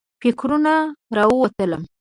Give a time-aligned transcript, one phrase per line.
[0.21, 0.75] فکرونو
[1.15, 1.83] راووتلم.